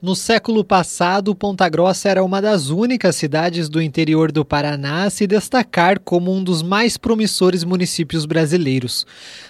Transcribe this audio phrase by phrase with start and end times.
[0.00, 5.10] No século passado, Ponta Grossa era uma das únicas cidades do interior do Paraná a
[5.10, 9.04] se destacar como um dos mais promissores municípios brasileiros.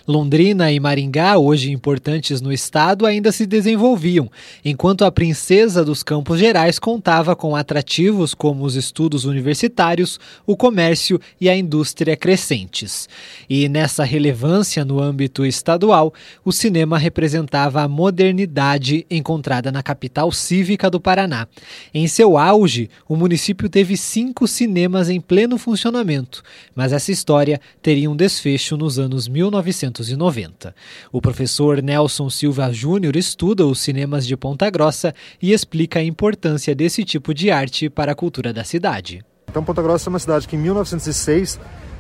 [0.06, 4.30] Londrina e Maringá, hoje importantes no estado, ainda se desenvolviam,
[4.64, 11.21] enquanto a princesa dos Campos Gerais contava com atrativos como os estudos universitários, o comércio
[11.38, 13.06] e a indústria crescentes.
[13.51, 16.10] E nessa relevância no âmbito estadual,
[16.42, 21.46] o cinema representava a modernidade encontrada na capital Cívica do Paraná.
[21.92, 26.42] Em seu auge, o município teve cinco cinemas em pleno funcionamento,
[26.74, 30.74] mas essa história teria um desfecho nos anos 1990.
[31.12, 36.74] O professor Nelson Silva Júnior estuda os cinemas de Ponta Grossa e explica a importância
[36.74, 39.24] desse tipo de arte para a cultura da cidade.
[39.51, 41.59] Então, Ponta Grossa é uma cidade que em 1906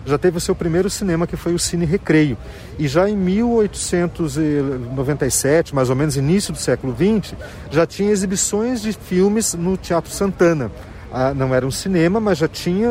[0.08, 2.38] já teve o seu primeiro cinema, que foi o Cine Recreio.
[2.78, 7.34] E já em 1897, mais ou menos início do século XX,
[7.70, 10.72] já tinha exibições de filmes no Teatro Santana.
[11.12, 12.90] Ah, não era um cinema, mas já tinha,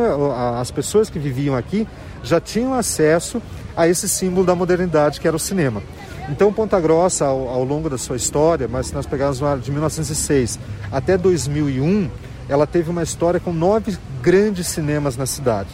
[0.59, 1.87] as pessoas que viviam aqui
[2.23, 3.39] já tinham acesso
[3.75, 5.83] a esse símbolo da modernidade que era o cinema.
[6.29, 10.59] Então, Ponta Grossa, ao, ao longo da sua história, mas se nós pegarmos de 1906
[10.91, 12.09] até 2001,
[12.49, 15.69] ela teve uma história com nove grandes cinemas na cidade.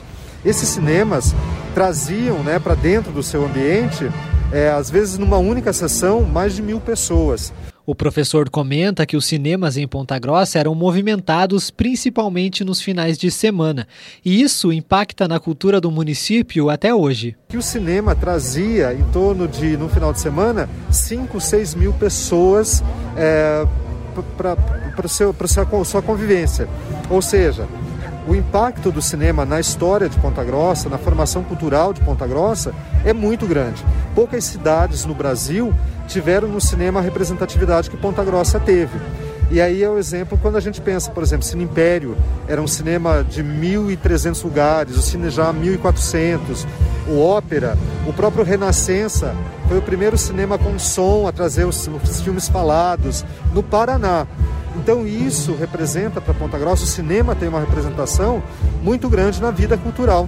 [0.46, 1.34] Esses cinemas
[1.74, 4.10] traziam né, para dentro do seu ambiente,
[4.52, 7.54] é, às vezes numa única sessão, mais de mil pessoas.
[7.86, 13.30] O professor comenta que os cinemas em Ponta Grossa eram movimentados principalmente nos finais de
[13.30, 13.88] semana,
[14.24, 17.36] e isso impacta na cultura do município até hoje.
[17.50, 22.82] Que o cinema trazia em torno de, no final de semana, 5, 6 mil pessoas
[23.18, 23.66] é,
[24.38, 25.48] para
[25.84, 26.70] sua convivência.
[27.10, 27.68] Ou seja,
[28.28, 32.74] o impacto do cinema na história de Ponta Grossa, na formação cultural de Ponta Grossa,
[33.04, 33.84] é muito grande.
[34.16, 35.74] Poucas cidades no Brasil
[36.08, 39.00] tiveram no cinema a representatividade que Ponta Grossa teve.
[39.52, 42.68] E aí é o exemplo quando a gente pensa, por exemplo, Cine Império era um
[42.68, 46.66] cinema de 1.300 lugares, o Cine já 1.400,
[47.08, 49.36] o Ópera, o próprio Renascença
[49.68, 54.26] foi o primeiro cinema com som a trazer os, os filmes falados no Paraná.
[54.76, 58.42] Então isso representa para Ponta Grossa, o cinema tem uma representação
[58.82, 60.28] muito grande na vida cultural.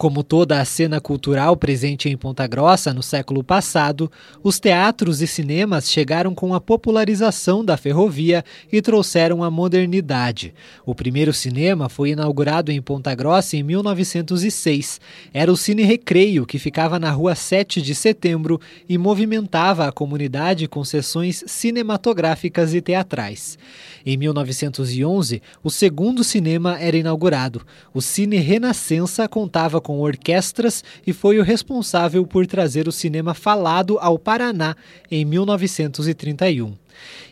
[0.00, 4.10] Como toda a cena cultural presente em Ponta Grossa no século passado,
[4.42, 10.54] os teatros e cinemas chegaram com a popularização da ferrovia e trouxeram a modernidade.
[10.86, 15.02] O primeiro cinema foi inaugurado em Ponta Grossa em 1906.
[15.34, 20.66] Era o Cine Recreio, que ficava na rua 7 de setembro e movimentava a comunidade
[20.66, 23.58] com sessões cinematográficas e teatrais.
[24.06, 27.60] Em 1911, o segundo cinema era inaugurado.
[27.92, 33.34] O Cine Renascença contava com com orquestras e foi o responsável por trazer o cinema
[33.34, 34.76] falado ao Paraná
[35.10, 36.74] em 1931.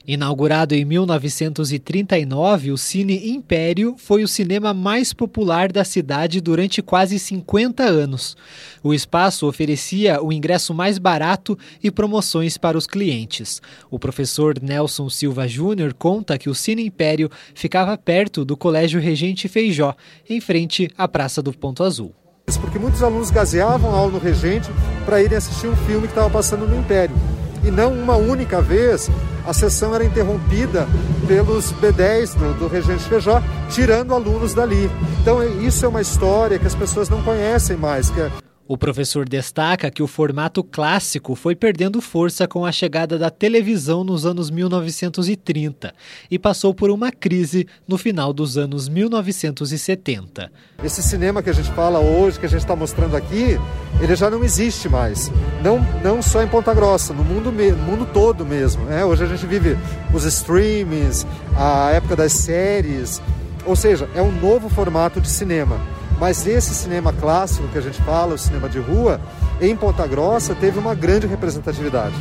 [0.04, 7.16] Inaugurado em 1939, o Cine Império foi o cinema mais popular da cidade durante quase
[7.16, 8.36] 50 anos.
[8.82, 13.62] O espaço oferecia o ingresso mais barato e promoções para os clientes.
[13.88, 19.46] O professor Nelson Silva Júnior conta que o Cine Império ficava perto do Colégio Regente
[19.46, 19.94] Feijó,
[20.28, 22.12] em frente à Praça do Ponto Azul
[22.56, 24.70] porque muitos alunos gaseavam a aula no Regente
[25.04, 27.14] para irem assistir um filme que estava passando no Império.
[27.62, 29.10] E não uma única vez
[29.46, 30.86] a sessão era interrompida
[31.26, 34.90] pelos B10 do, do Regente Feijó, tirando alunos dali.
[35.20, 38.30] Então isso é uma história que as pessoas não conhecem mais, que é
[38.68, 44.04] o professor destaca que o formato clássico foi perdendo força com a chegada da televisão
[44.04, 45.94] nos anos 1930
[46.30, 50.52] e passou por uma crise no final dos anos 1970.
[50.84, 53.58] Esse cinema que a gente fala hoje, que a gente está mostrando aqui,
[54.02, 55.32] ele já não existe mais.
[55.64, 58.84] Não, não só em Ponta Grossa, no mundo, no mundo todo mesmo.
[58.84, 59.02] Né?
[59.02, 59.78] Hoje a gente vive
[60.12, 63.22] os streamings, a época das séries,
[63.64, 65.80] ou seja, é um novo formato de cinema.
[66.18, 69.20] Mas esse cinema clássico que a gente fala, o cinema de rua,
[69.60, 72.16] em Ponta Grossa teve uma grande representatividade.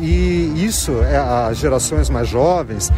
[0.00, 2.90] E isso, é, as gerações mais jovens,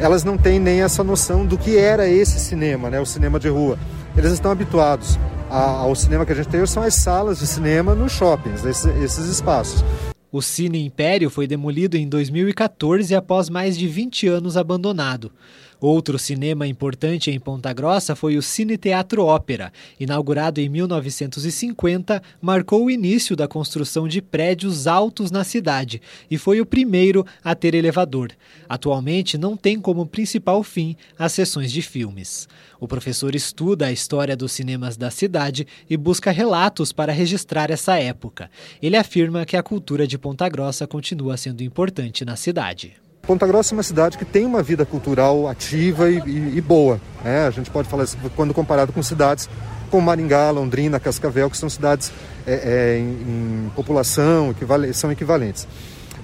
[0.00, 3.48] elas não têm nem essa noção do que era esse cinema, né, o cinema de
[3.48, 3.78] rua.
[4.16, 5.18] Eles estão habituados
[5.50, 9.26] ao cinema que a gente tem, são as salas de cinema nos shoppings, esses, esses
[9.26, 9.84] espaços.
[10.30, 15.32] O Cine Império foi demolido em 2014 após mais de 20 anos abandonado.
[15.80, 19.72] Outro cinema importante em Ponta Grossa foi o Cine Teatro Ópera.
[20.00, 26.60] Inaugurado em 1950, marcou o início da construção de prédios altos na cidade e foi
[26.60, 28.32] o primeiro a ter elevador.
[28.68, 32.48] Atualmente não tem como principal fim as sessões de filmes.
[32.80, 37.96] O professor estuda a história dos cinemas da cidade e busca relatos para registrar essa
[37.96, 38.50] época.
[38.82, 42.96] Ele afirma que a cultura de Ponta Grossa continua sendo importante na cidade.
[43.28, 46.98] Ponta Grossa é uma cidade que tem uma vida cultural ativa e, e, e boa.
[47.22, 47.46] Né?
[47.46, 49.50] A gente pode falar isso quando comparado com cidades
[49.90, 52.10] como Maringá, Londrina, Cascavel, que são cidades
[52.46, 55.68] é, é, em, em, população, equivale, são equivalentes.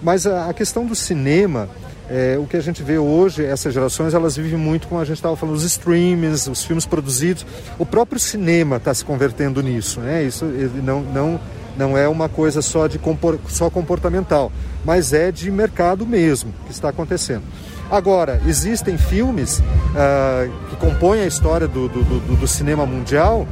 [0.02, 1.68] Mas a, a questão do cinema,
[2.08, 5.16] é, o que a gente vê hoje, essas gerações, elas vivem muito, como a gente
[5.16, 7.44] estava falando, os streamings, os filmes produzidos.
[7.78, 10.00] O próprio cinema está se convertendo nisso.
[10.00, 10.22] Né?
[10.22, 10.46] Isso
[10.82, 11.38] não, não
[11.76, 13.00] não é uma coisa só, de
[13.48, 14.52] só comportamental,
[14.84, 17.42] mas é de mercado mesmo que está acontecendo.
[17.90, 23.46] Agora, existem filmes uh, que compõem a história do, do, do, do cinema mundial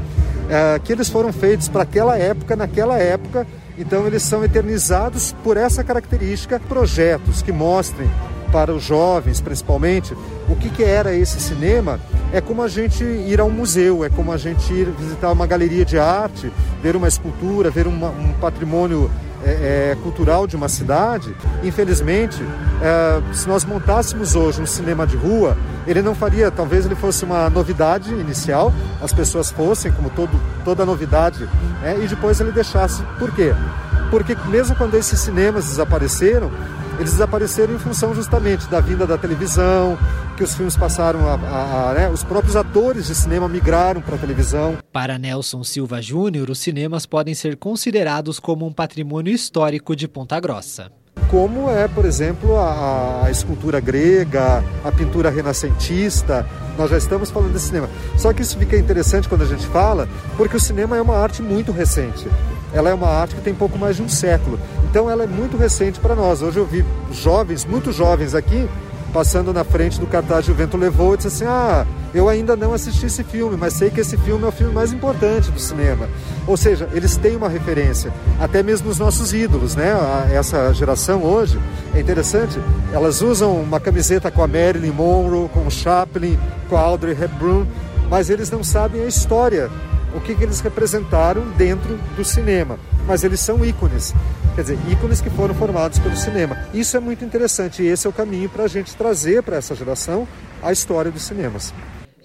[0.47, 3.47] uh, que eles foram feitos para aquela época, naquela época,
[3.79, 8.11] então eles são eternizados por essa característica, projetos que mostrem
[8.53, 10.15] para os jovens, principalmente,
[10.49, 11.99] o que, que era esse cinema,
[12.33, 15.47] é como a gente ir a um museu, é como a gente ir visitar uma
[15.47, 16.53] galeria de arte,
[16.83, 19.11] ver uma escultura, ver uma, um patrimônio
[19.45, 21.35] é, é, cultural de uma cidade.
[21.65, 22.41] Infelizmente,
[22.81, 25.57] é, se nós montássemos hoje um cinema de rua,
[25.87, 30.31] ele não faria, talvez ele fosse uma novidade inicial, as pessoas fossem, como todo,
[30.65, 31.49] toda novidade,
[31.81, 33.03] né, e depois ele deixasse.
[33.19, 33.53] Por quê?
[34.11, 36.51] Porque mesmo quando esses cinemas desapareceram,
[37.03, 39.99] eles desapareceram em função justamente da vinda da televisão,
[40.37, 41.35] que os filmes passaram a.
[41.35, 44.79] a, a né, os próprios atores de cinema migraram para a televisão.
[44.93, 50.39] Para Nelson Silva Júnior, os cinemas podem ser considerados como um patrimônio histórico de Ponta
[50.39, 50.91] Grossa
[51.31, 56.47] como é, por exemplo, a, a, escultura grega, a pintura renascentista.
[56.77, 57.89] Nós já estamos falando de cinema.
[58.19, 60.07] Só que isso fica interessante quando a gente fala,
[60.37, 62.27] porque o cinema é uma arte muito recente.
[62.73, 64.59] Ela é uma arte que tem pouco mais de um século.
[64.91, 66.43] Então ela é muito recente para nós.
[66.43, 68.69] Hoje eu vi jovens, muito jovens aqui,
[69.13, 72.75] passando na frente do cartaz O Vento Levou e disse assim: Ah, eu ainda não
[72.75, 76.09] assisti esse filme, mas sei que esse filme é o filme mais importante do cinema.
[76.47, 79.93] Ou seja, eles têm uma referência, até mesmo os nossos ídolos, né?
[80.33, 81.59] Essa geração hoje
[81.95, 82.59] é interessante,
[82.93, 86.39] elas usam uma camiseta com a Marilyn Monroe, com o Chaplin,
[86.69, 87.67] com a Audrey Hepburn,
[88.11, 89.71] mas eles não sabem a história,
[90.15, 92.79] o que, que eles representaram dentro do cinema.
[93.07, 94.15] Mas eles são ícones
[94.55, 96.69] quer dizer, ícones que foram formados pelo cinema.
[96.75, 99.75] Isso é muito interessante e esse é o caminho para a gente trazer para essa
[99.75, 100.29] geração
[100.63, 101.73] a história dos cinemas.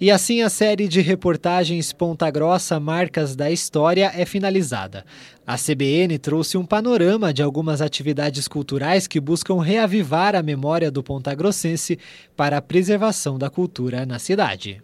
[0.00, 5.04] E assim a série de reportagens Ponta Grossa Marcas da História é finalizada.
[5.44, 11.02] A CBN trouxe um panorama de algumas atividades culturais que buscam reavivar a memória do
[11.02, 11.98] Ponta Grossense
[12.36, 14.80] para a preservação da cultura na cidade.